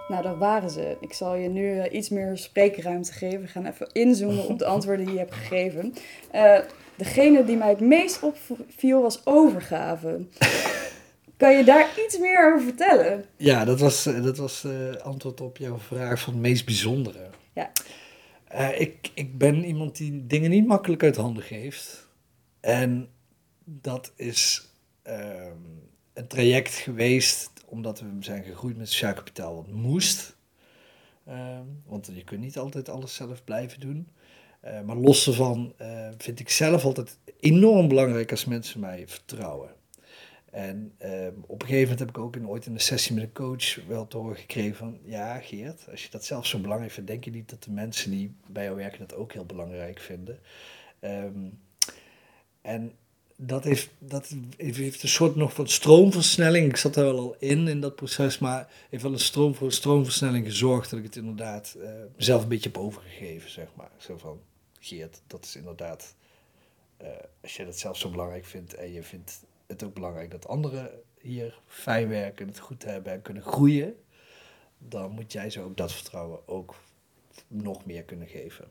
Nou, 0.09 0.23
dat 0.23 0.37
waren 0.39 0.71
ze. 0.71 0.97
Ik 1.01 1.13
zal 1.13 1.35
je 1.35 1.49
nu 1.49 1.79
eh, 1.79 1.93
iets 1.93 2.09
meer 2.09 2.39
spreekruimte 2.39 3.13
geven. 3.13 3.41
We 3.41 3.47
gaan 3.47 3.67
even 3.67 3.93
inzoomen 3.93 4.47
op 4.47 4.59
de 4.59 4.65
antwoorden 4.75 5.05
die 5.05 5.15
je 5.15 5.21
hebt 5.21 5.35
gegeven. 5.35 5.95
Uh, 6.35 6.59
degene 6.97 7.45
die 7.45 7.57
mij 7.57 7.69
het 7.69 7.81
meest 7.81 8.23
opviel 8.23 9.03
was 9.03 9.27
overgave. 9.27 10.21
Kan 11.37 11.57
je 11.57 11.65
daar 11.65 11.89
iets 12.07 12.19
meer 12.19 12.53
over 12.53 12.65
vertellen? 12.67 13.25
Ja, 13.37 13.65
dat 13.65 13.81
was, 13.81 14.07
uh, 14.07 14.23
dat 14.23 14.37
was 14.37 14.67
antwoord 15.03 15.41
op 15.41 15.57
jouw 15.57 15.79
vraag 15.79 16.21
van 16.21 16.33
het 16.33 16.43
meest 16.43 16.65
bijzondere. 16.65 17.31
Ja. 17.55 17.71
ik, 18.73 19.11
ik 19.15 19.39
ben 19.39 19.65
iemand 19.65 19.97
die 19.97 20.27
dingen 20.27 20.51
niet 20.51 20.67
makkelijk 20.67 21.03
uit 21.03 21.17
handen 21.17 21.43
geeft. 21.43 22.09
En 22.61 23.09
dat 23.65 24.13
is 24.17 24.71
ehm, 25.03 25.57
een 26.15 26.27
traject 26.27 26.75
geweest 26.75 27.54
omdat 27.75 28.01
we 28.01 28.07
zijn 28.21 28.45
gegroeid 28.45 28.77
met 28.77 28.89
sociaal 28.89 29.15
kapitaal, 29.15 29.55
wat 29.55 29.69
moest. 29.69 30.37
Ehm, 31.27 31.65
want 31.87 32.11
je 32.13 32.25
kunt 32.25 32.41
niet 32.41 32.59
altijd 32.59 32.89
alles 32.89 33.15
zelf 33.15 33.45
blijven 33.45 33.81
doen. 33.81 34.09
Uh, 34.65 34.81
maar 34.81 34.97
los 34.97 35.27
ervan 35.27 35.75
uh, 35.81 36.09
vind 36.19 36.41
ik 36.41 36.49
zelf 36.49 36.85
altijd 36.85 37.19
enorm 37.41 37.89
belangrijk 37.89 38.31
als 38.31 38.45
mensen 38.45 38.81
mij 38.81 39.09
vertrouwen. 39.09 39.71
En 40.51 40.95
uh, 41.03 41.27
op 41.47 41.63
een 41.63 41.69
gegeven 41.69 41.83
moment 41.83 41.99
heb 41.99 42.09
ik 42.09 42.19
ook 42.19 42.37
in, 42.37 42.49
ooit 42.49 42.67
in 42.67 42.73
een 42.73 42.81
sessie 42.81 43.15
met 43.15 43.25
een 43.25 43.33
coach 43.33 43.87
wel 43.87 44.07
te 44.07 44.17
horen 44.17 44.37
gekregen 44.37 44.77
van... 44.77 44.99
Ja, 45.03 45.39
Geert, 45.39 45.91
als 45.91 46.05
je 46.05 46.11
dat 46.11 46.25
zelf 46.25 46.47
zo 46.47 46.59
belangrijk 46.59 46.93
vindt, 46.93 47.11
denk 47.11 47.25
je 47.25 47.31
niet 47.31 47.51
dat 47.51 47.63
de 47.63 47.71
mensen 47.71 48.11
die 48.11 48.37
bij 48.47 48.65
jou 48.65 48.77
werken 48.77 48.99
dat 48.99 49.15
ook 49.15 49.33
heel 49.33 49.45
belangrijk 49.45 49.99
vinden? 49.99 50.39
Um, 51.01 51.61
en 52.61 52.93
dat 53.37 53.65
heeft, 53.65 53.91
dat 53.99 54.35
heeft 54.57 55.03
een 55.03 55.09
soort 55.09 55.37
nog 55.37 55.53
van 55.53 55.69
stroomversnelling. 55.69 56.69
Ik 56.69 56.77
zat 56.77 56.95
daar 56.95 57.05
wel 57.05 57.19
al 57.19 57.37
in, 57.39 57.69
in 57.69 57.81
dat 57.81 57.97
proces, 57.97 58.39
maar 58.39 58.73
heeft 58.91 59.03
wel 59.03 59.13
een 59.13 59.19
stroom, 59.19 59.55
voor 59.55 59.73
stroomversnelling 59.73 60.47
gezorgd 60.47 60.91
dat 60.91 60.99
ik 60.99 61.05
het 61.05 61.17
inderdaad 61.17 61.75
uh, 61.79 61.91
mezelf 62.17 62.43
een 62.43 62.49
beetje 62.49 62.69
heb 62.69 62.79
overgegeven, 62.79 63.51
zeg 63.51 63.69
maar. 63.75 63.91
Zo 63.97 64.19
van, 64.19 64.41
Geert, 64.81 65.23
dat 65.27 65.45
is 65.45 65.57
inderdaad, 65.57 66.15
uh, 67.03 67.09
als 67.43 67.57
je 67.57 67.65
dat 67.65 67.79
zelf 67.79 67.97
zo 67.97 68.11
belangrijk 68.11 68.45
vindt 68.45 68.75
en 68.75 68.93
je 68.93 69.03
vindt 69.03 69.45
het 69.67 69.83
ook 69.83 69.95
belangrijk 69.95 70.31
dat 70.31 70.49
anderen 70.49 70.91
hier 71.21 71.61
fijn 71.67 72.09
werken, 72.09 72.47
het 72.47 72.59
goed 72.59 72.85
hebben 72.85 73.13
en 73.13 73.23
kunnen 73.23 73.43
groeien, 73.43 73.95
dan 74.79 75.11
moet 75.11 75.33
jij 75.33 75.51
ze 75.51 75.61
ook 75.61 75.77
dat 75.77 75.93
vertrouwen 75.93 76.49
ook 76.49 76.75
nog 77.49 77.87
meer 77.87 78.03
kunnen 78.03 78.29
geven. 78.29 78.69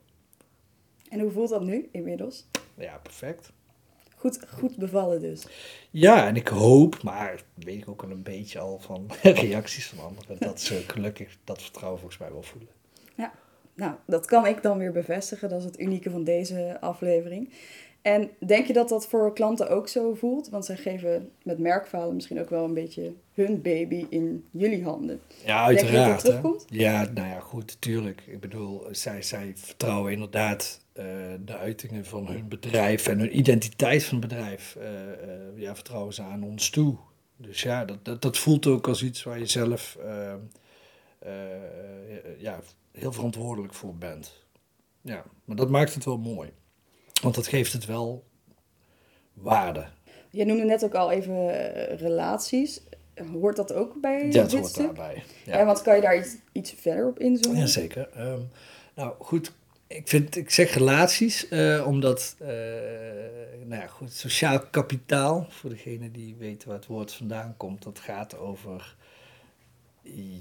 En 1.09 1.19
hoe 1.19 1.31
voelt 1.31 1.49
dat 1.49 1.61
nu 1.61 1.89
inmiddels? 1.91 2.45
Ja, 2.75 2.97
perfect. 2.97 3.51
Goed, 4.23 4.39
goed 4.49 4.77
bevallen 4.77 5.21
dus. 5.21 5.45
Ja, 5.91 6.27
en 6.27 6.35
ik 6.35 6.47
hoop, 6.47 7.03
maar 7.03 7.43
weet 7.53 7.81
ik 7.81 7.89
ook 7.89 8.03
al 8.03 8.09
een 8.09 8.23
beetje 8.23 8.59
al 8.59 8.79
van 8.79 9.11
reacties 9.21 9.87
van 9.87 10.05
anderen, 10.05 10.37
dat 10.39 10.61
ze 10.61 10.83
gelukkig 10.87 11.37
dat 11.43 11.61
vertrouwen 11.61 11.99
volgens 11.99 12.19
mij 12.19 12.31
wel 12.31 12.43
voelen. 12.43 12.69
Ja, 13.15 13.33
nou, 13.73 13.95
dat 14.05 14.25
kan 14.25 14.45
ik 14.45 14.61
dan 14.61 14.77
weer 14.77 14.91
bevestigen. 14.91 15.49
Dat 15.49 15.59
is 15.59 15.65
het 15.65 15.79
unieke 15.79 16.09
van 16.09 16.23
deze 16.23 16.77
aflevering. 16.79 17.53
En 18.03 18.29
denk 18.45 18.65
je 18.67 18.73
dat 18.73 18.89
dat 18.89 19.07
voor 19.07 19.33
klanten 19.33 19.69
ook 19.69 19.87
zo 19.87 20.13
voelt? 20.13 20.49
Want 20.49 20.65
zij 20.65 20.77
geven 20.77 21.31
met 21.43 21.59
merkfalen 21.59 22.15
misschien 22.15 22.39
ook 22.39 22.49
wel 22.49 22.63
een 22.63 22.73
beetje 22.73 23.13
hun 23.33 23.61
baby 23.61 24.05
in 24.09 24.45
jullie 24.51 24.83
handen. 24.83 25.21
Ja, 25.45 25.63
uiteraard. 25.63 25.93
Denk 25.93 26.05
je 26.05 26.11
dat 26.11 26.25
terugkomt? 26.25 26.65
Ja, 26.69 27.09
nou 27.13 27.27
ja, 27.27 27.39
goed, 27.39 27.81
tuurlijk. 27.81 28.23
Ik 28.27 28.39
bedoel, 28.39 28.87
zij, 28.91 29.21
zij 29.21 29.53
vertrouwen 29.55 30.11
inderdaad 30.11 30.79
uh, 30.93 31.05
de 31.45 31.57
uitingen 31.57 32.05
van 32.05 32.27
hun 32.27 32.47
bedrijf 32.47 33.07
en 33.07 33.19
hun 33.19 33.37
identiteit 33.37 34.03
van 34.03 34.17
het 34.19 34.27
bedrijf. 34.27 34.77
Uh, 34.77 34.83
uh, 34.83 35.61
ja, 35.61 35.75
vertrouwen 35.75 36.13
ze 36.13 36.21
aan 36.21 36.43
ons 36.43 36.69
toe. 36.69 36.95
Dus 37.37 37.61
ja, 37.61 37.85
dat, 37.85 38.05
dat, 38.05 38.21
dat 38.21 38.37
voelt 38.37 38.67
ook 38.67 38.87
als 38.87 39.03
iets 39.03 39.23
waar 39.23 39.39
je 39.39 39.45
zelf 39.45 39.97
ja, 42.37 42.59
heel 42.91 43.11
verantwoordelijk 43.11 43.73
voor 43.73 43.95
bent. 43.95 44.43
Ja, 45.01 45.23
maar 45.45 45.55
dat 45.55 45.69
maakt 45.69 45.93
het 45.93 46.05
wel 46.05 46.17
mooi. 46.17 46.49
Want 47.23 47.35
dat 47.35 47.47
geeft 47.47 47.73
het 47.73 47.85
wel 47.85 48.23
waarde. 49.33 49.85
Je 50.29 50.45
noemde 50.45 50.63
net 50.63 50.83
ook 50.83 50.93
al 50.93 51.11
even 51.11 51.47
relaties. 51.97 52.81
Hoort 53.31 53.55
dat 53.55 53.73
ook 53.73 54.01
bij 54.01 54.29
dat 54.29 54.49
dit 54.49 54.59
hoort 54.59 54.71
stuk? 54.71 54.85
daarbij. 54.85 55.23
Ja. 55.45 55.57
ja. 55.57 55.65
want 55.65 55.81
kan 55.81 55.95
je 55.95 56.01
daar 56.01 56.17
iets, 56.17 56.35
iets 56.51 56.73
verder 56.77 57.07
op 57.07 57.19
inzoomen? 57.19 57.59
Jazeker. 57.59 58.09
Um, 58.17 58.49
nou 58.95 59.13
goed, 59.19 59.51
ik, 59.87 60.07
vind, 60.07 60.35
ik 60.35 60.49
zeg 60.49 60.73
relaties, 60.73 61.51
uh, 61.51 61.87
omdat, 61.87 62.35
uh, 62.41 62.47
nou 63.65 63.81
ja, 63.81 63.87
goed, 63.87 64.13
sociaal 64.13 64.59
kapitaal, 64.59 65.47
voor 65.49 65.69
degene 65.69 66.11
die 66.11 66.35
weten 66.35 66.67
waar 66.67 66.77
het 66.77 66.87
woord 66.87 67.13
vandaan 67.13 67.53
komt, 67.57 67.83
dat 67.83 67.99
gaat 67.99 68.37
over 68.37 68.95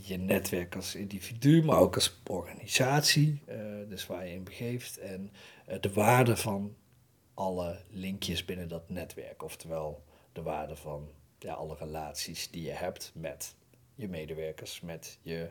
je 0.03 0.17
netwerk 0.17 0.77
als 0.77 0.95
individu, 0.95 1.63
maar 1.63 1.79
ook 1.79 1.95
als 1.95 2.21
organisatie, 2.27 3.43
uh, 3.49 3.57
dus 3.89 4.07
waar 4.07 4.27
je 4.27 4.35
in 4.35 4.45
begeeft, 4.45 4.99
en 4.99 5.33
de 5.81 5.93
waarde 5.93 6.37
van 6.37 6.77
alle 7.35 7.81
linkjes 7.91 8.45
binnen 8.45 8.69
dat 8.69 8.89
netwerk, 8.89 9.43
oftewel 9.43 10.05
de 10.33 10.43
waarde 10.43 10.77
van 10.77 11.09
ja, 11.39 11.53
alle 11.53 11.77
relaties 11.79 12.51
die 12.51 12.63
je 12.63 12.71
hebt 12.71 13.13
met 13.15 13.55
je 13.95 14.09
medewerkers, 14.09 14.81
met 14.81 15.19
je 15.23 15.51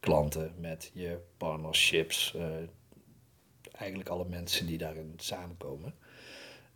klanten, 0.00 0.54
met 0.56 0.90
je 0.94 1.18
partnerships, 1.36 2.36
eigenlijk 3.72 4.08
alle 4.08 4.24
mensen 4.24 4.66
die 4.66 4.78
daarin 4.78 5.12
samenkomen. 5.16 5.94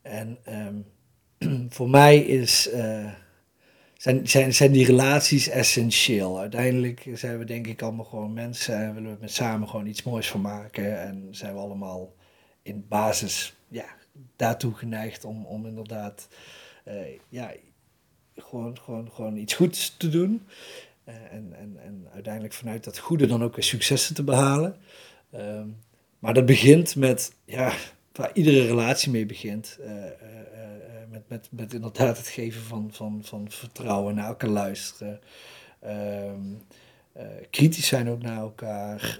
En 0.02 0.38
ehm, 0.45 0.81
voor 1.76 1.91
mij 1.91 2.19
is, 2.19 2.69
zijn, 4.03 4.29
zijn, 4.29 4.55
zijn 4.55 4.73
die 4.73 4.87
relaties 4.87 5.49
essentieel. 5.49 6.39
Uiteindelijk 6.39 7.09
zijn 7.15 7.39
we 7.39 7.45
denk 7.45 7.67
ik 7.67 7.83
allemaal 7.83 8.05
gewoon 8.05 8.33
mensen 8.33 8.77
en 8.77 8.95
willen 8.95 9.13
we 9.13 9.21
met 9.21 9.33
samen 9.33 9.69
gewoon 9.69 9.87
iets 9.87 10.03
moois 10.03 10.29
van 10.29 10.41
maken. 10.41 11.01
En 11.01 11.29
zijn 11.31 11.55
we 11.55 11.61
allemaal 11.61 12.15
in 12.63 12.85
basis 12.89 13.55
ja, 13.69 13.85
daartoe 14.37 14.75
geneigd 14.75 15.25
om, 15.25 15.47
om 15.47 15.67
inderdaad 15.67 16.29
uh, 16.89 16.95
ja, 17.29 17.53
gewoon, 18.37 18.79
gewoon, 18.79 19.11
gewoon 19.13 19.37
iets 19.37 19.55
goeds 19.55 19.97
te 19.97 20.09
doen. 20.09 20.43
Uh, 21.09 21.15
en, 21.15 21.53
en, 21.53 21.77
en 21.85 22.09
uiteindelijk 22.13 22.55
vanuit 22.55 22.85
dat 22.85 22.99
goede 22.99 23.27
dan 23.27 23.43
ook 23.43 23.55
weer 23.55 23.65
successen 23.65 24.15
te 24.15 24.25
behalen. 24.25 24.77
Um, 25.35 25.77
maar 26.19 26.35
dat 26.35 26.47
begint 26.47 26.97
met, 26.97 27.33
ja, 27.45 27.73
waar 28.12 28.31
iedere 28.35 28.66
relatie 28.66 29.11
mee 29.11 29.26
begint. 29.26 29.78
Uh, 29.81 29.90
uh, 29.90 29.97
uh, 29.97 30.09
met, 31.11 31.23
met, 31.28 31.49
met 31.50 31.75
inderdaad 31.75 32.16
het 32.16 32.28
geven 32.28 32.62
van, 32.62 32.88
van, 32.92 33.21
van 33.25 33.50
vertrouwen, 33.50 34.14
naar 34.14 34.26
elkaar 34.26 34.50
luisteren. 34.50 35.21
Um, 35.87 36.62
kritisch 37.50 37.87
zijn 37.87 38.09
ook 38.09 38.23
naar 38.23 38.38
elkaar. 38.38 39.19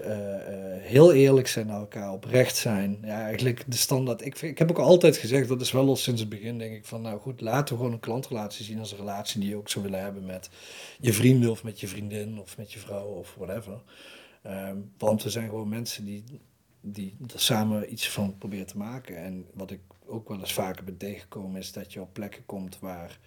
heel 0.81 1.13
eerlijk 1.13 1.47
zijn 1.47 1.67
naar 1.67 1.79
elkaar, 1.79 2.11
oprecht 2.11 2.55
zijn. 2.55 2.97
Ja, 3.03 3.23
eigenlijk 3.23 3.63
de 3.67 3.77
standaard. 3.77 4.25
Ik, 4.25 4.41
ik 4.41 4.57
heb 4.57 4.69
ook 4.69 4.79
altijd 4.79 5.17
gezegd, 5.17 5.47
dat 5.47 5.61
is 5.61 5.71
wel 5.71 5.87
al 5.87 5.95
sinds 5.95 6.21
het 6.21 6.29
begin, 6.29 6.57
denk 6.57 6.75
ik, 6.75 6.85
van 6.85 7.01
nou 7.01 7.19
goed, 7.19 7.41
laten 7.41 7.73
we 7.73 7.79
gewoon 7.79 7.93
een 7.93 7.99
klantrelatie 7.99 8.65
zien 8.65 8.79
als 8.79 8.91
een 8.91 8.97
relatie 8.97 9.39
die 9.39 9.49
je 9.49 9.55
ook 9.55 9.69
zou 9.69 9.85
willen 9.85 10.01
hebben 10.01 10.25
met 10.25 10.49
je 10.99 11.13
vrienden 11.13 11.49
of 11.51 11.63
met 11.63 11.79
je 11.79 11.87
vriendin 11.87 12.39
of 12.39 12.57
met 12.57 12.73
je 12.73 12.79
vrouw 12.79 13.07
of 13.07 13.35
whatever. 13.37 13.81
Um, 14.47 14.91
want 14.97 15.23
we 15.23 15.29
zijn 15.29 15.49
gewoon 15.49 15.69
mensen 15.69 16.05
die 16.05 16.23
die 16.85 17.15
er 17.33 17.39
samen 17.39 17.91
iets 17.91 18.09
van 18.09 18.37
proberen 18.37 18.67
te 18.67 18.77
maken. 18.77 19.17
En 19.17 19.45
wat 19.53 19.71
ik 19.71 19.79
ook 20.05 20.29
wel 20.29 20.39
eens 20.39 20.53
vaker 20.53 20.83
ben 20.83 20.97
tegengekomen 20.97 21.59
is 21.59 21.71
dat 21.71 21.93
je 21.93 22.01
op 22.01 22.13
plekken 22.13 22.45
komt 22.45 22.79
waar, 22.79 23.19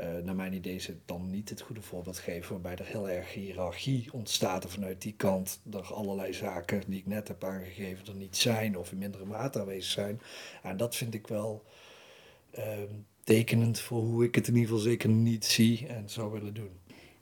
uh, 0.00 0.06
naar 0.24 0.34
mijn 0.34 0.52
idee, 0.52 0.78
ze 0.78 0.96
dan 1.04 1.30
niet 1.30 1.48
het 1.48 1.60
goede 1.60 1.82
voorbeeld 1.82 2.18
geven, 2.18 2.52
waarbij 2.52 2.76
er 2.76 2.92
heel 2.92 3.08
erg 3.08 3.32
hiërarchie 3.32 4.12
ontstaat. 4.12 4.64
En 4.64 4.70
vanuit 4.70 5.02
die 5.02 5.14
kant 5.16 5.60
er 5.72 5.94
allerlei 5.94 6.32
zaken 6.32 6.82
die 6.86 6.98
ik 6.98 7.06
net 7.06 7.28
heb 7.28 7.44
aangegeven 7.44 8.06
er 8.06 8.14
niet 8.14 8.36
zijn 8.36 8.78
of 8.78 8.92
in 8.92 8.98
mindere 8.98 9.24
mate 9.24 9.60
aanwezig 9.60 9.92
zijn. 9.92 10.20
En 10.62 10.76
dat 10.76 10.96
vind 10.96 11.14
ik 11.14 11.26
wel 11.26 11.64
uh, 12.58 12.64
tekenend 13.24 13.80
voor 13.80 14.02
hoe 14.02 14.24
ik 14.24 14.34
het 14.34 14.48
in 14.48 14.54
ieder 14.54 14.68
geval 14.68 14.84
zeker 14.84 15.08
niet 15.08 15.44
zie 15.44 15.86
en 15.86 16.08
zou 16.08 16.32
willen 16.32 16.54
doen. 16.54 16.70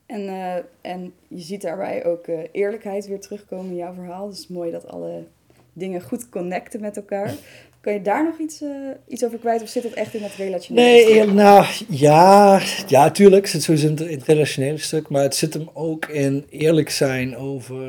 En, 0.07 0.21
uh, 0.21 0.57
en 0.81 1.15
je 1.29 1.41
ziet 1.41 1.63
daarbij 1.63 2.05
ook 2.05 2.27
uh, 2.27 2.41
eerlijkheid 2.53 3.07
weer 3.07 3.21
terugkomen 3.21 3.71
in 3.71 3.77
jouw 3.77 3.95
verhaal. 3.95 4.29
Dus 4.29 4.49
mooi 4.49 4.71
dat 4.71 4.87
alle 4.87 5.27
dingen 5.73 6.03
goed 6.03 6.29
connecten 6.29 6.81
met 6.81 6.97
elkaar. 6.97 7.35
Kan 7.81 7.93
je 7.93 8.03
daar 8.03 8.25
nog 8.25 8.39
iets, 8.39 8.63
uh, 8.63 8.71
iets 9.07 9.25
over 9.25 9.39
kwijt 9.39 9.63
of 9.63 9.69
zit 9.69 9.83
het 9.83 9.93
echt 9.93 10.15
in 10.15 10.23
het 10.23 10.35
relationele 10.35 10.87
nee, 10.87 11.05
stuk? 11.05 11.33
nou 11.33 11.67
ja, 11.89 12.61
ja, 12.87 13.11
tuurlijk 13.11 13.47
zit 13.47 13.63
sowieso 13.63 13.87
in 13.87 14.17
het 14.19 14.25
relationele 14.25 14.79
stuk, 14.79 15.09
maar 15.09 15.23
het 15.23 15.35
zit 15.35 15.55
hem 15.55 15.71
ook 15.73 16.07
in 16.07 16.47
eerlijk 16.51 16.91
zijn 16.91 17.37
over. 17.37 17.83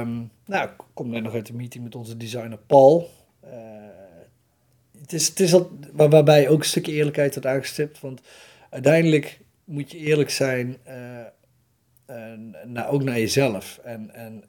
Um, 0.00 0.30
nou, 0.46 0.68
ik 0.68 0.84
kom 0.94 1.10
net 1.10 1.22
nog 1.22 1.34
uit 1.34 1.46
de 1.46 1.54
meeting 1.54 1.84
met 1.84 1.94
onze 1.94 2.16
designer 2.16 2.58
Paul. 2.66 3.10
Uh, 3.44 3.50
het 5.00 5.12
is, 5.12 5.28
het 5.28 5.40
is 5.40 5.54
al, 5.54 5.70
waar, 5.92 6.08
waarbij 6.08 6.48
ook 6.48 6.58
een 6.58 6.64
stukje 6.64 6.92
eerlijkheid 6.92 7.34
wordt 7.34 7.48
aangestipt, 7.48 8.00
want 8.00 8.20
uiteindelijk 8.70 9.40
moet 9.64 9.90
je 9.92 9.98
eerlijk 9.98 10.30
zijn. 10.30 10.76
Uh, 10.88 10.94
nou, 12.64 12.90
ook 12.90 13.02
naar 13.02 13.18
jezelf. 13.18 13.80
En, 13.84 14.14
en 14.14 14.44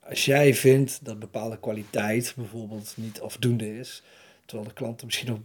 als 0.00 0.24
jij 0.24 0.54
vindt 0.54 1.04
dat 1.04 1.18
bepaalde 1.18 1.58
kwaliteit 1.58 2.32
bijvoorbeeld 2.36 2.94
niet 2.96 3.20
afdoende 3.20 3.78
is, 3.78 4.02
terwijl 4.44 4.68
de 4.68 4.74
klant 4.74 5.00
er 5.00 5.06
misschien 5.06 5.28
nog, 5.28 5.40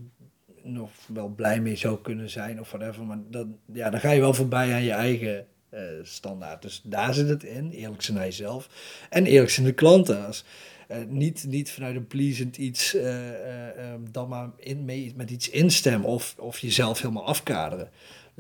nog 0.64 0.90
wel 1.08 1.28
blij 1.28 1.62
mee 1.62 1.76
zou 1.76 2.02
kunnen 2.02 2.30
zijn 2.30 2.60
of 2.60 2.72
whatever, 2.72 3.04
maar 3.04 3.20
dan, 3.30 3.58
ja, 3.74 3.90
dan 3.90 4.00
ga 4.00 4.12
je 4.12 4.20
wel 4.20 4.34
voorbij 4.34 4.74
aan 4.74 4.84
je 4.84 4.92
eigen 4.92 5.48
eh, 5.70 5.82
standaard. 6.04 6.62
Dus 6.62 6.82
daar 6.84 7.14
zit 7.14 7.30
het 7.30 7.44
in, 7.44 7.72
eerlijk 7.72 8.02
zijn 8.02 8.18
naar 8.18 8.26
jezelf. 8.26 8.70
En 9.10 9.26
eerlijk 9.26 9.52
zijn 9.52 9.66
de 9.66 9.74
klanten. 9.74 10.26
Als, 10.26 10.46
eh, 10.92 10.98
niet, 11.08 11.46
niet 11.48 11.72
vanuit 11.72 11.96
een 11.96 12.08
pleasend 12.08 12.58
iets, 12.58 12.96
eh, 12.96 13.94
eh, 13.94 14.00
dan 14.12 14.30
maar 14.30 14.50
in, 14.58 14.86
mee, 14.86 15.14
met 15.16 15.30
iets 15.30 15.50
instemmen 15.50 16.10
of, 16.10 16.36
of 16.38 16.60
jezelf 16.60 17.02
helemaal 17.02 17.26
afkaderen. 17.26 17.90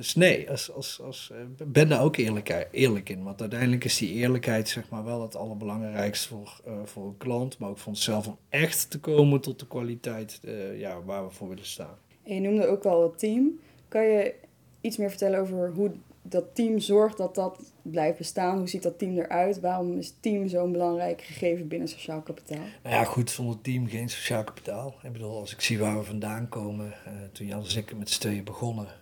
Dus 0.02 0.16
nee, 0.16 0.50
als, 0.50 0.72
als, 0.72 1.02
als, 1.02 1.32
eh, 1.34 1.66
ben 1.68 1.90
daar 1.90 2.04
ook 2.04 2.16
eerlijk, 2.16 2.68
eerlijk 2.72 3.10
in. 3.10 3.24
Want 3.24 3.42
uiteindelijk 3.42 3.84
is 3.84 3.98
die 3.98 4.14
eerlijkheid 4.14 4.70
zeg 4.70 4.90
maar, 4.90 5.04
wel 5.04 5.22
het 5.22 5.36
allerbelangrijkste 5.36 6.28
voor, 6.28 6.62
eh, 6.66 6.74
voor 6.84 7.06
een 7.06 7.18
klant, 7.18 7.58
maar 7.58 7.70
ook 7.70 7.78
voor 7.78 7.92
onszelf 7.92 8.28
om 8.28 8.38
echt 8.50 8.90
te 8.90 9.00
komen 9.00 9.42
tot 9.42 9.60
de 9.60 9.68
kwaliteit 9.68 10.40
eh, 10.44 10.80
ja, 10.80 11.04
waar 11.04 11.26
we 11.26 11.32
voor 11.32 11.48
willen 11.48 11.66
staan. 11.66 11.98
En 12.24 12.34
je 12.34 12.42
noemde 12.42 12.68
ook 12.68 12.86
al 12.86 13.04
het 13.04 13.20
team. 13.20 13.60
Kan 13.88 14.04
je 14.04 14.34
iets 14.82 14.98
meer 14.98 15.10
vertellen 15.10 15.40
over 15.40 15.72
hoe 15.72 15.92
dat 16.22 16.56
team 16.56 16.80
zorgt 16.80 17.18
dat 17.18 17.36
dat 17.36 17.74
blijft 17.82 18.18
bestaan? 18.18 18.58
Hoe 18.58 18.70
ziet 18.70 18.84
dat 18.84 19.00
team 19.00 19.18
eruit? 19.18 19.60
Waarom 19.60 19.98
is 19.98 20.14
team 20.20 20.48
zo'n 20.48 20.72
belangrijk 20.72 21.22
gegeven 21.22 21.68
binnen 21.68 21.88
sociaal 21.88 22.22
kapitaal? 22.22 22.66
Nou 22.84 22.96
ja, 22.96 23.04
goed, 23.04 23.30
zonder 23.30 23.62
team 23.62 23.88
geen 23.88 24.10
sociaal 24.10 24.44
kapitaal. 24.44 24.96
Ik 25.04 25.12
bedoel, 25.12 25.40
als 25.40 25.54
ik 25.54 25.62
zie 25.62 25.80
waar 25.80 25.98
we 25.98 26.04
vandaan 26.04 26.50
komen, 26.50 26.94
toen 27.32 27.48
Jan 27.48 27.66
en 27.66 27.78
ik 27.78 27.98
met 27.98 28.10
z'n 28.10 28.20
tweeën 28.20 28.44
begonnen. 28.44 29.01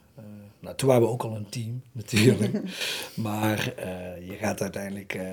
Nou, 0.70 0.82
toen 0.82 0.90
waren 0.90 1.04
we 1.04 1.14
ook 1.14 1.24
al 1.24 1.36
een 1.36 1.50
team, 1.50 1.82
natuurlijk. 1.92 2.62
maar 3.14 3.74
eh, 3.76 4.28
je 4.28 4.36
gaat 4.36 4.62
uiteindelijk... 4.62 5.14
eh, 5.14 5.32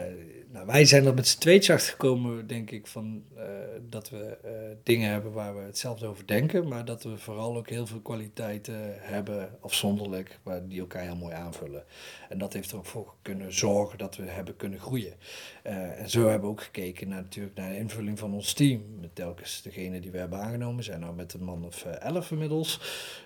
nou, 0.52 0.66
wij 0.66 0.85
zijn 0.85 1.07
er 1.07 1.14
met 1.14 1.28
z'n 1.28 1.38
tweetjes 1.38 1.76
achter 1.76 1.90
gekomen, 1.90 2.47
denk 2.47 2.71
ik, 2.71 2.87
van, 2.87 3.23
eh, 3.37 3.45
dat 3.88 4.11
we 4.11 4.38
dingen 4.83 5.11
hebben 5.11 5.33
waar 5.33 5.57
we 5.57 5.62
hetzelfde 5.62 6.07
over 6.07 6.26
denken. 6.26 6.69
Maar 6.69 6.85
dat 6.85 7.02
we 7.02 7.19
vooral 7.19 7.57
ook 7.57 7.69
heel 7.69 7.87
veel 7.87 8.00
kwaliteiten 8.00 8.95
hebben, 8.99 9.50
afzonderlijk, 9.61 10.38
waar 10.43 10.69
die 10.69 10.81
elkaar 10.81 11.02
heel 11.02 11.16
mooi 11.16 11.35
aanvullen. 11.35 11.85
En 12.28 12.38
dat 12.38 12.52
heeft 12.52 12.71
er 12.71 12.76
ook 12.76 12.87
voor 12.87 13.14
kunnen 13.23 13.52
zorgen 13.55 13.99
dat 13.99 14.16
we 14.16 14.25
hebben 14.25 14.57
kunnen 14.57 14.81
groeien. 14.81 15.14
En 15.62 16.11
zo 16.11 16.21
hebben 16.28 16.49
we 16.49 16.55
ook 16.55 16.62
gekeken 16.62 17.09
naar, 17.09 17.23
natuurlijk 17.23 17.57
naar 17.57 17.71
de 17.71 17.78
invulling 17.78 18.19
van 18.19 18.35
ons 18.35 18.52
team. 18.52 18.83
Met 19.00 19.14
telkens 19.14 19.62
degene 19.62 20.00
die 20.00 20.11
we 20.11 20.19
hebben 20.19 20.40
aangenomen, 20.40 20.85
zijn 20.85 21.00
nou 21.00 21.14
met 21.14 21.33
een 21.33 21.45
man 21.45 21.64
of 21.64 21.85
elf 21.85 22.31
inmiddels. 22.31 22.81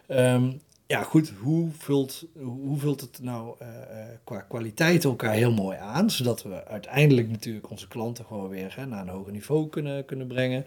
Ehm, 0.06 0.52
ja, 0.90 1.02
goed, 1.02 1.32
hoe 1.40 1.70
vult, 1.78 2.24
hoe 2.38 2.78
vult 2.78 3.00
het 3.00 3.18
nou 3.22 3.54
eh, 3.58 3.68
eh, 3.68 4.08
qua 4.24 4.40
kwaliteit 4.40 5.04
elkaar 5.04 5.32
heel 5.32 5.52
mooi 5.52 5.78
aan, 5.78 6.10
zodat 6.10 6.42
we 6.42 6.64
uiteindelijk 6.64 7.28
natuurlijk 7.28 7.70
onze 7.70 7.88
klanten 7.88 8.24
gewoon 8.24 8.48
weer 8.48 8.76
hè, 8.76 8.86
naar 8.86 9.00
een 9.00 9.08
hoger 9.08 9.32
niveau 9.32 9.68
kunnen, 9.68 10.04
kunnen 10.04 10.26
brengen. 10.26 10.64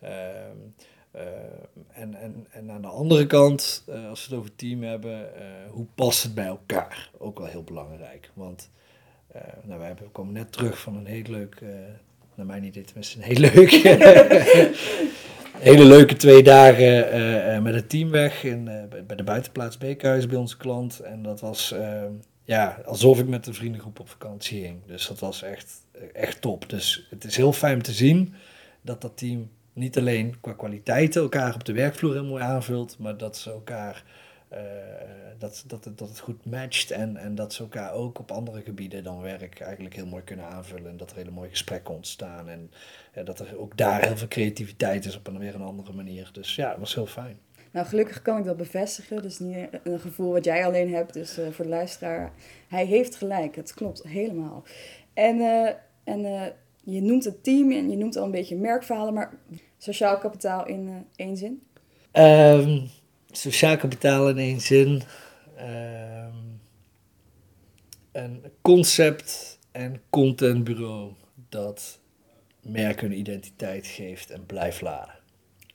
Ehm, 0.00 0.56
eh, 1.10 1.22
en, 1.92 2.14
en, 2.14 2.46
en 2.50 2.70
aan 2.70 2.82
de 2.82 2.88
andere 2.88 3.26
kant, 3.26 3.84
als 4.08 4.26
we 4.26 4.30
het 4.30 4.40
over 4.40 4.54
team 4.56 4.82
hebben, 4.82 5.28
hoe 5.70 5.86
past 5.94 6.22
het 6.22 6.34
bij 6.34 6.46
elkaar? 6.46 7.10
Ook 7.18 7.38
wel 7.38 7.48
heel 7.48 7.64
belangrijk. 7.64 8.30
Want 8.34 8.70
nou, 9.62 9.80
we, 9.80 10.08
komen 10.12 10.32
net 10.32 10.52
terug 10.52 10.80
van 10.80 10.96
een 10.96 11.06
heel 11.06 11.24
leuk, 11.28 11.62
naar 12.34 12.46
mijn 12.46 12.64
idee 12.64 12.84
tenminste, 12.84 13.16
een 13.16 13.24
heel 13.24 13.50
leuk, 13.50 13.70
hele 15.60 15.84
leuke 15.84 16.16
twee 16.16 16.42
dagen 16.42 17.10
eh, 17.10 17.56
eh, 17.56 17.62
met 17.62 17.74
het 17.74 17.88
team 17.88 18.10
weg 18.10 18.44
in, 18.44 18.68
eh, 18.68 19.02
bij- 19.06 19.16
de 19.16 19.22
buitenplaats 19.24 19.78
Beekhuis 19.78 20.26
bij 20.26 20.36
onze 20.38 20.56
klant. 20.56 21.00
En 21.00 21.22
dat 21.22 21.40
was 21.40 21.72
eh, 21.72 22.02
ja, 22.44 22.80
alsof 22.84 23.18
ik 23.18 23.28
met 23.28 23.46
een 23.46 23.54
vriendengroep 23.54 24.00
op 24.00 24.08
vakantie 24.08 24.62
ging. 24.62 24.78
Dus 24.86 25.06
dat 25.06 25.18
was 25.18 25.42
echt, 25.42 25.72
echt 26.12 26.40
top. 26.40 26.68
Dus 26.68 27.06
het 27.10 27.24
is 27.24 27.36
heel 27.36 27.52
fijn 27.52 27.82
te 27.82 27.92
zien 27.92 28.34
dat 28.82 29.00
dat 29.00 29.16
team 29.16 29.50
niet 29.72 29.98
alleen 29.98 30.40
qua 30.40 30.52
kwaliteiten 30.52 31.22
elkaar 31.22 31.54
op 31.54 31.64
de 31.64 31.72
werkvloer 31.72 32.12
heel 32.12 32.24
mooi 32.24 32.42
aanvult, 32.42 32.96
maar 32.98 33.16
dat 33.16 33.36
ze 33.36 33.50
elkaar 33.50 34.04
eh, 34.50 34.60
dat, 35.38 35.64
dat, 35.66 35.84
het, 35.84 35.98
dat 35.98 36.08
het 36.08 36.18
goed 36.18 36.44
matcht 36.44 36.90
en, 36.90 37.16
en 37.16 37.34
dat 37.34 37.52
ze 37.52 37.62
elkaar 37.62 37.92
ook 37.92 38.18
op 38.18 38.30
andere 38.30 38.62
gebieden 38.62 39.04
dan 39.04 39.20
werk 39.20 39.60
eigenlijk 39.60 39.94
heel 39.94 40.06
mooi 40.06 40.22
kunnen 40.22 40.46
aanvullen. 40.46 40.90
En 40.90 40.96
dat 40.96 41.10
er 41.10 41.16
hele 41.16 41.30
mooie 41.30 41.50
gesprekken 41.50 41.94
ontstaan 41.94 42.48
en 42.48 42.70
ja, 43.14 43.22
dat 43.22 43.40
er 43.40 43.58
ook 43.58 43.76
daar 43.76 44.06
heel 44.06 44.16
veel 44.16 44.28
creativiteit 44.28 45.04
is 45.04 45.16
op 45.16 45.26
een 45.26 45.38
weer 45.38 45.54
een 45.54 45.60
andere 45.60 45.92
manier. 45.92 46.30
Dus 46.32 46.54
ja, 46.54 46.68
het 46.68 46.78
was 46.78 46.94
heel 46.94 47.06
fijn. 47.06 47.38
Nou, 47.72 47.86
gelukkig 47.86 48.22
kan 48.22 48.38
ik 48.38 48.44
dat 48.44 48.56
bevestigen. 48.56 49.22
Dus 49.22 49.38
niet 49.38 49.68
een 49.84 50.00
gevoel 50.00 50.32
wat 50.32 50.44
jij 50.44 50.66
alleen 50.66 50.94
hebt. 50.94 51.12
Dus 51.12 51.38
eh, 51.38 51.50
voor 51.50 51.64
de 51.64 51.70
luisteraar, 51.70 52.32
hij 52.68 52.84
heeft 52.84 53.16
gelijk. 53.16 53.56
Het 53.56 53.74
klopt 53.74 54.02
helemaal. 54.02 54.64
En, 55.14 55.40
eh, 55.40 55.72
en 56.04 56.24
eh, 56.24 56.46
je 56.84 57.02
noemt 57.02 57.24
het 57.24 57.44
team 57.44 57.72
en 57.72 57.90
je 57.90 57.96
noemt 57.96 58.16
al 58.16 58.24
een 58.24 58.30
beetje 58.30 58.56
merkverhalen. 58.56 59.14
Maar 59.14 59.32
sociaal 59.78 60.18
kapitaal 60.18 60.66
in 60.66 60.88
eh, 60.88 61.26
één 61.26 61.36
zin? 61.36 61.62
Ehm, 62.10 62.78
sociaal 63.32 63.76
kapitaal 63.76 64.28
in 64.28 64.38
één 64.38 64.60
zin. 64.60 65.02
Ehm, 65.56 66.34
een 68.12 68.42
concept 68.60 69.58
en 69.72 70.02
contentbureau 70.10 71.12
dat 71.48 72.00
merk 72.62 73.00
hun 73.00 73.18
identiteit 73.18 73.86
geeft 73.86 74.30
en 74.30 74.46
blijft 74.46 74.80
laden. 74.80 75.14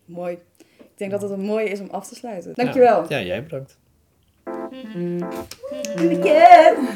Mooi. 0.05 0.37
Ik 0.77 1.01
denk 1.01 1.11
dat 1.11 1.21
het 1.21 1.31
een 1.31 1.45
mooie 1.45 1.69
is 1.69 1.79
om 1.79 1.89
af 1.89 2.07
te 2.07 2.15
sluiten. 2.15 2.53
Dankjewel. 2.53 3.05
Ja, 3.09 3.17
ja 3.17 3.25
jij 3.25 3.43
bedankt. 3.43 3.77
Weekend. 5.95 6.89